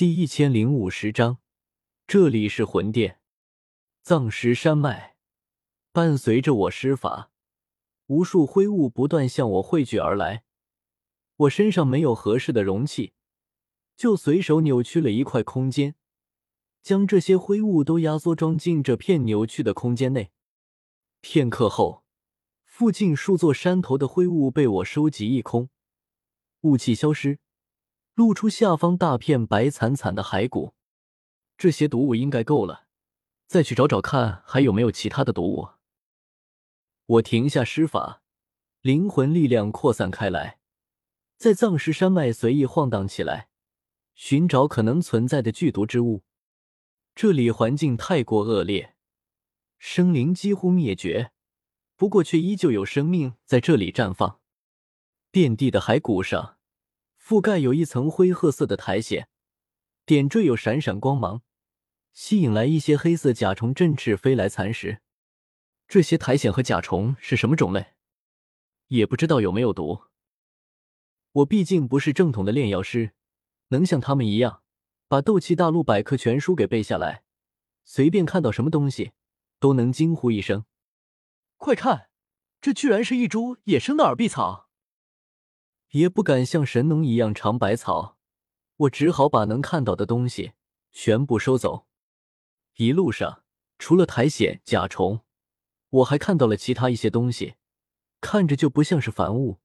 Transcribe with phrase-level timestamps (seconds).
[0.00, 1.40] 第一千零五十章，
[2.06, 3.20] 这里是魂殿，
[4.00, 5.18] 藏石山脉。
[5.92, 7.30] 伴随着我施法，
[8.06, 10.44] 无数灰雾不断向我汇聚而来。
[11.36, 13.12] 我身上没有合适的容器，
[13.94, 15.94] 就随手扭曲了一块空间，
[16.82, 20.30] 将这些灰雾都压缩装进这片扭曲的空间内。
[21.20, 22.04] 片刻后，
[22.64, 25.68] 附近数座山头的灰雾被我收集一空，
[26.62, 27.38] 雾气消失。
[28.20, 30.74] 露出下方大片白惨惨的骸骨，
[31.56, 32.86] 这些毒物应该够了，
[33.46, 35.70] 再去找找看还有没有其他的毒物。
[37.06, 38.20] 我停下施法，
[38.82, 40.58] 灵魂力量扩散开来，
[41.38, 43.48] 在藏石山脉随意晃荡起来，
[44.14, 46.22] 寻找可能存在的剧毒之物。
[47.14, 48.96] 这里环境太过恶劣，
[49.78, 51.32] 生灵几乎灭绝，
[51.96, 54.40] 不过却依旧有生命在这里绽放。
[55.30, 56.58] 遍地的骸骨上。
[57.30, 59.28] 覆盖有一层灰褐色的苔藓，
[60.04, 61.42] 点缀有闪闪光芒，
[62.12, 65.00] 吸引来一些黑色甲虫振翅飞来蚕食。
[65.86, 67.94] 这些苔藓和甲虫是什么种类？
[68.88, 70.06] 也不知道有没有毒。
[71.30, 73.12] 我毕竟不是正统的炼药师，
[73.68, 74.64] 能像他们一样
[75.06, 77.22] 把《斗气大陆百科全书》给背下来，
[77.84, 79.12] 随便看到什么东西
[79.60, 80.64] 都能惊呼一声
[81.58, 82.10] ：“快看，
[82.60, 84.66] 这居然是一株野生的耳碧草！”
[85.90, 88.16] 也不敢像神农一样尝百草，
[88.76, 90.52] 我只好把能看到的东西
[90.92, 91.86] 全部收走。
[92.76, 93.42] 一路上，
[93.78, 95.20] 除了苔藓、甲虫，
[95.90, 97.56] 我还看到了其他一些东西，
[98.20, 99.58] 看着就不像是凡物，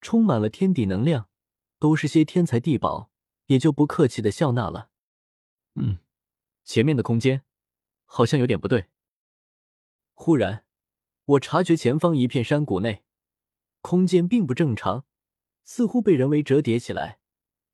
[0.00, 1.28] 充满了天地能量，
[1.78, 3.10] 都是些天才地宝，
[3.46, 4.90] 也就不客气的笑纳了。
[5.74, 5.98] 嗯，
[6.64, 7.42] 前面的空间
[8.06, 8.86] 好像有点不对。
[10.14, 10.64] 忽然，
[11.26, 13.04] 我察觉前方一片山谷内，
[13.82, 15.04] 空间并不正常。
[15.66, 17.18] 似乎被人为折叠起来，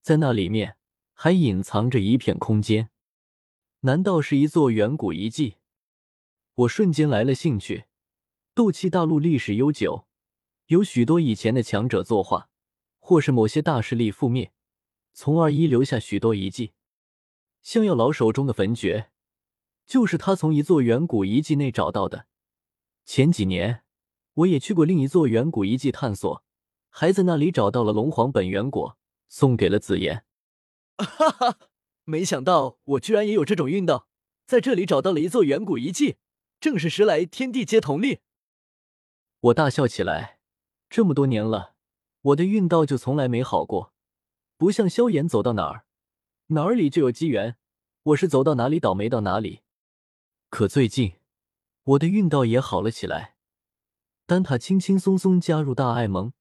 [0.00, 0.78] 在那里面
[1.12, 2.88] 还隐藏着一片空间，
[3.80, 5.56] 难道是一座远古遗迹？
[6.54, 7.84] 我瞬间来了兴趣。
[8.54, 10.06] 斗气大陆历史悠久，
[10.66, 12.48] 有许多以前的强者作画，
[13.00, 14.52] 或是某些大势力覆灭，
[15.12, 16.72] 从而遗留下许多遗迹。
[17.62, 19.10] 像药老手中的焚诀，
[19.84, 22.28] 就是他从一座远古遗迹内找到的。
[23.04, 23.82] 前几年，
[24.34, 26.43] 我也去过另一座远古遗迹探索。
[26.96, 28.96] 还在那里找到了龙皇本源果，
[29.28, 30.24] 送给了紫妍。
[30.96, 31.58] 哈哈，
[32.04, 34.06] 没想到我居然也有这种运道，
[34.46, 36.18] 在这里找到了一座远古遗迹，
[36.60, 38.20] 正是时来天地皆同力。
[39.40, 40.38] 我大笑起来，
[40.88, 41.74] 这么多年了，
[42.20, 43.92] 我的运道就从来没好过，
[44.56, 45.86] 不像萧炎走到哪儿，
[46.46, 47.56] 哪儿里就有机缘，
[48.04, 49.62] 我是走到哪里倒霉到哪里。
[50.48, 51.14] 可最近，
[51.82, 53.34] 我的运道也好了起来，
[54.26, 56.32] 丹塔轻轻松松加入大爱盟。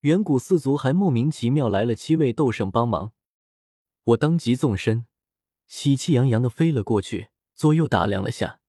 [0.00, 3.12] 远古四族还莫名其妙来了七位斗圣帮忙，
[4.04, 5.06] 我当即纵身，
[5.66, 8.60] 喜气洋洋的飞了过去，左右打量了下，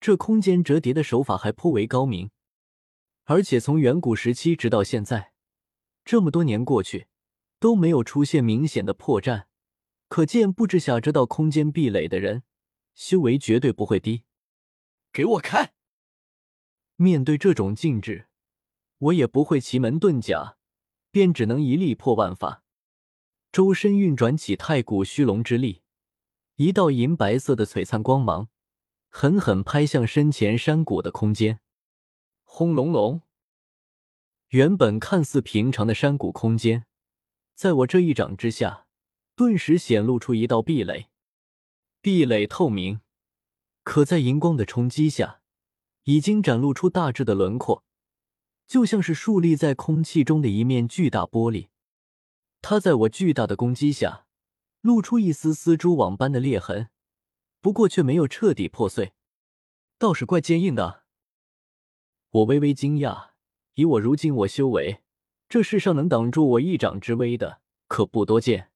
[0.00, 2.30] 这空间折叠的手法还颇为高明，
[3.24, 5.32] 而且从远古时期直到现在，
[6.04, 7.06] 这么多年过去
[7.58, 9.44] 都没有出现明显的破绽，
[10.08, 12.42] 可见布置下这道空间壁垒的人
[12.94, 14.24] 修为绝对不会低。
[15.10, 15.72] 给我开！
[16.96, 18.26] 面对这种禁制。
[19.00, 20.58] 我也不会奇门遁甲，
[21.10, 22.62] 便只能一力破万法，
[23.50, 25.80] 周身运转起太古虚龙之力，
[26.56, 28.48] 一道银白色的璀璨光芒
[29.08, 31.60] 狠狠拍向身前山谷的空间。
[32.44, 33.22] 轰隆隆！
[34.48, 36.84] 原本看似平常的山谷空间，
[37.54, 38.86] 在我这一掌之下，
[39.34, 41.08] 顿时显露出一道壁垒。
[42.02, 43.00] 壁垒透明，
[43.82, 45.40] 可在银光的冲击下，
[46.04, 47.84] 已经展露出大致的轮廓。
[48.70, 51.66] 就像是竖立在空气中的一面巨大玻璃，
[52.62, 54.26] 它在我巨大的攻击下，
[54.80, 56.88] 露出一丝丝蛛网般的裂痕，
[57.60, 59.12] 不过却没有彻底破碎，
[59.98, 61.02] 倒是怪坚硬的。
[62.30, 63.30] 我微微惊讶，
[63.74, 65.00] 以我如今我修为，
[65.48, 68.70] 这世上能挡住我一掌之威的可不多见，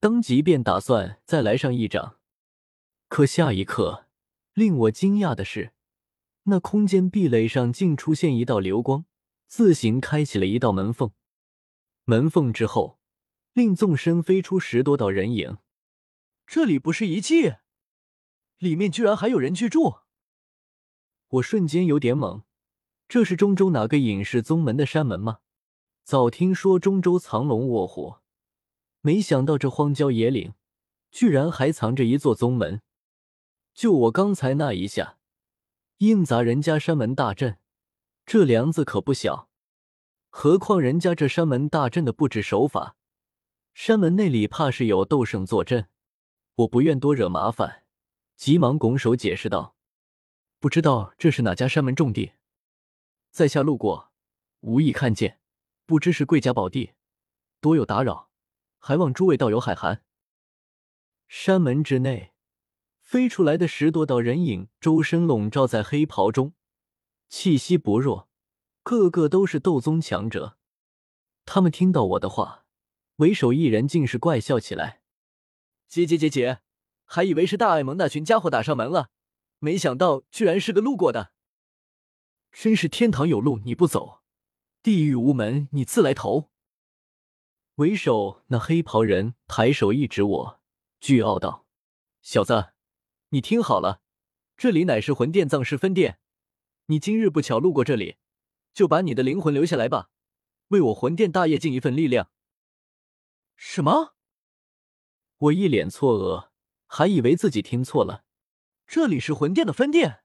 [0.00, 2.16] 当即便打算再来上一掌。
[3.08, 4.06] 可下一刻，
[4.54, 5.74] 令我惊讶的是，
[6.44, 9.04] 那空间壁垒上竟出现一道流光。
[9.46, 11.12] 自行开启了一道门缝，
[12.04, 12.98] 门缝之后，
[13.52, 15.58] 令纵身飞出十多道人影。
[16.46, 17.54] 这里不是遗迹，
[18.58, 19.98] 里面居然还有人居住。
[21.28, 22.42] 我瞬间有点懵，
[23.08, 25.38] 这是中州哪个隐世宗门的山门吗？
[26.04, 28.16] 早听说中州藏龙卧虎，
[29.00, 30.52] 没想到这荒郊野岭
[31.10, 32.82] 居然还藏着一座宗门。
[33.72, 35.18] 就我刚才那一下，
[35.98, 37.58] 硬砸人家山门大阵。
[38.26, 39.50] 这梁子可不小，
[40.30, 42.96] 何况人家这山门大阵的布置手法，
[43.74, 45.88] 山门内里怕是有斗圣坐镇，
[46.54, 47.84] 我不愿多惹麻烦，
[48.36, 49.76] 急忙拱手解释道
[50.58, 52.32] ：“不知道这是哪家山门重地，
[53.30, 54.10] 在下路过，
[54.60, 55.38] 无意看见，
[55.84, 56.92] 不知是贵家宝地，
[57.60, 58.30] 多有打扰，
[58.78, 60.02] 还望诸位道友海涵。”
[61.28, 62.32] 山门之内，
[63.02, 66.54] 飞出来的十多道人影，周身笼罩在黑袍中，
[67.36, 68.28] 气息不弱，
[68.84, 70.56] 个个都是斗宗强者。
[71.44, 72.64] 他们听到我的话，
[73.16, 75.02] 为首一人竟是怪笑起来
[75.88, 76.60] ：“姐姐姐姐，
[77.04, 79.10] 还以为是大爱盟那群家伙打上门了，
[79.58, 81.32] 没想到居然是个路过的。
[82.52, 84.20] 真是天堂有路你不走，
[84.80, 86.52] 地狱无门你自来投。”
[87.74, 90.60] 为首那黑袍人抬手一指我。
[91.00, 91.66] 巨傲道
[92.22, 92.74] ：“小子，
[93.30, 94.02] 你听好了，
[94.56, 96.20] 这里乃是魂殿藏尸分殿。
[96.86, 98.16] 你今日不巧路过这里，
[98.72, 100.10] 就把你的灵魂留下来吧，
[100.68, 102.30] 为我魂殿大业尽一份力量。”
[103.56, 104.14] 什么？
[105.36, 106.50] 我一脸错愕，
[106.86, 108.24] 还以为自己听错了。
[108.86, 110.22] 这里是魂殿的分殿。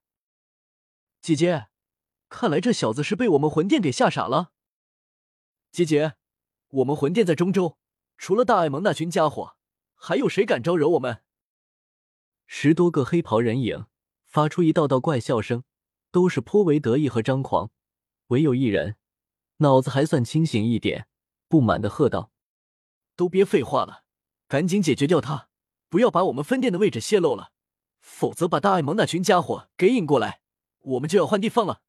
[1.21, 1.69] 姐姐，
[2.27, 4.51] 看来这小子是被我们魂殿给吓傻了。
[5.71, 6.15] 姐姐，
[6.69, 7.77] 我们魂殿在中州，
[8.17, 9.55] 除了大爱蒙那群家伙。
[10.01, 11.23] 还有谁敢招惹我们？
[12.47, 13.87] 十多个黑袍人影
[14.23, 15.65] 发出一道道怪笑声，
[16.11, 17.71] 都是颇为得意和张狂。
[18.27, 18.97] 唯有一人
[19.57, 21.07] 脑子还算清醒一点，
[21.47, 22.31] 不满的喝道
[23.17, 24.03] ：“都别废话了，
[24.47, 25.49] 赶紧解决掉他，
[25.89, 27.51] 不要把我们分店的位置泄露了，
[27.99, 30.41] 否则把大爱蒙那群家伙给引过来，
[30.79, 31.81] 我们就要换地方了。”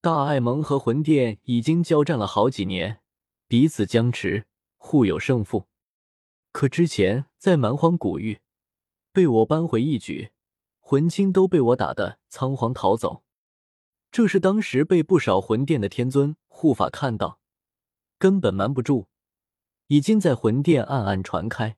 [0.00, 3.02] 大爱蒙和魂殿已经交战了好几年，
[3.46, 4.46] 彼此僵持，
[4.78, 5.68] 互有胜负。
[6.52, 8.40] 可之前在蛮荒古域
[9.12, 10.32] 被我扳回一局，
[10.90, 13.22] 魂青都被我打得仓皇逃走。
[14.10, 17.38] 这是当时被不少魂殿的天尊护法看到，
[18.18, 19.06] 根本瞒不住，
[19.86, 21.76] 已经在魂殿暗暗传开。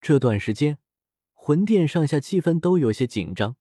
[0.00, 0.78] 这段时间，
[1.34, 3.56] 魂殿上下气氛都有些紧张，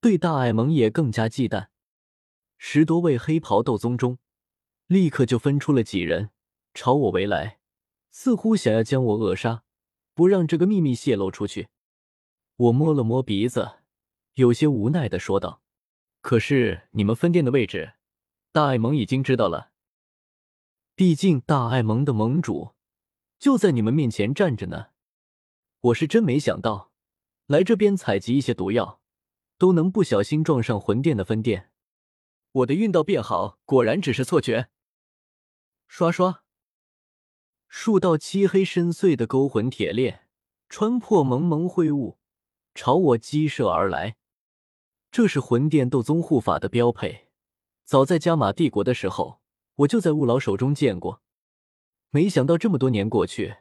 [0.00, 1.66] 对大爱盟也更加忌惮。
[2.56, 4.18] 十多位黑袍斗宗中，
[4.86, 6.30] 立刻就分出了几人
[6.72, 7.58] 朝我围来，
[8.12, 9.64] 似乎想要将我扼杀。
[10.14, 11.70] 不让这个秘密泄露出去。
[12.54, 13.79] 我摸了摸鼻子，
[14.40, 15.60] 有些无奈的说道
[16.22, 17.92] ：“可是你们分店的位置，
[18.52, 19.70] 大爱盟已经知道了。
[20.94, 22.74] 毕竟大爱盟的盟主
[23.38, 24.86] 就在你们面前站着呢。
[25.82, 26.90] 我是真没想到，
[27.48, 29.02] 来这边采集一些毒药，
[29.58, 31.70] 都能不小心撞上魂殿的分店。
[32.52, 34.70] 我的运道变好，果然只是错觉。”
[35.86, 36.44] 刷刷。
[37.68, 40.26] 数道漆黑深邃的勾魂铁链
[40.70, 42.18] 穿破蒙蒙灰雾，
[42.74, 44.16] 朝我激射而来。
[45.10, 47.26] 这是魂殿斗宗护法的标配。
[47.84, 49.40] 早在加玛帝国的时候，
[49.74, 51.20] 我就在雾老手中见过。
[52.10, 53.56] 没想到这么多年过去，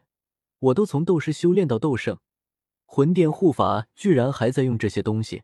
[0.60, 2.19] 我都从斗师修炼到斗圣，
[2.86, 5.42] 魂殿护法居然还在用这些东西。